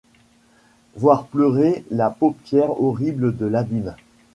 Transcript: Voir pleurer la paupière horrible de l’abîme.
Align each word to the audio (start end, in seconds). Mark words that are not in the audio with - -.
Voir 0.95 1.27
pleurer 1.27 1.85
la 1.91 2.09
paupière 2.09 2.81
horrible 2.81 3.37
de 3.37 3.45
l’abîme. 3.45 3.95